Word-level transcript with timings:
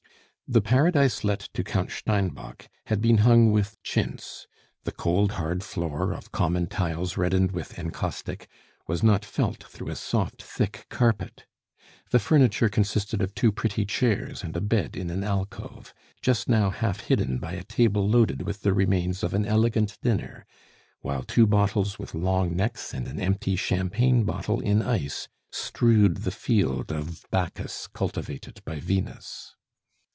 The 0.53 0.59
paradise 0.59 1.23
let 1.23 1.39
to 1.53 1.63
Count 1.63 1.89
Steinbock 1.91 2.67
had 2.87 2.99
been 3.01 3.19
hung 3.19 3.53
with 3.53 3.81
chintz; 3.83 4.47
the 4.83 4.91
cold, 4.91 5.31
hard 5.31 5.63
floor, 5.63 6.11
of 6.11 6.33
common 6.33 6.67
tiles 6.67 7.15
reddened 7.15 7.53
with 7.53 7.79
encaustic, 7.79 8.49
was 8.85 9.01
not 9.01 9.23
felt 9.23 9.63
through 9.63 9.87
a 9.87 9.95
soft 9.95 10.43
thick 10.43 10.87
carpet. 10.89 11.45
The 12.09 12.19
furniture 12.19 12.67
consisted 12.67 13.21
of 13.21 13.33
two 13.33 13.53
pretty 13.53 13.85
chairs 13.85 14.43
and 14.43 14.57
a 14.57 14.59
bed 14.59 14.97
in 14.97 15.09
an 15.09 15.23
alcove, 15.23 15.93
just 16.21 16.49
now 16.49 16.69
half 16.69 16.99
hidden 16.99 17.37
by 17.39 17.53
a 17.53 17.63
table 17.63 18.05
loaded 18.05 18.41
with 18.41 18.59
the 18.63 18.73
remains 18.73 19.23
of 19.23 19.33
an 19.33 19.45
elegant 19.45 19.99
dinner, 20.01 20.45
while 20.99 21.23
two 21.23 21.47
bottles 21.47 21.97
with 21.97 22.13
long 22.13 22.57
necks 22.57 22.93
and 22.93 23.07
an 23.07 23.21
empty 23.21 23.55
champagne 23.55 24.25
bottle 24.25 24.59
in 24.59 24.81
ice 24.81 25.29
strewed 25.49 26.17
the 26.23 26.29
field 26.31 26.91
of 26.91 27.25
bacchus 27.31 27.87
cultivated 27.93 28.61
by 28.65 28.81
Venus. 28.81 29.55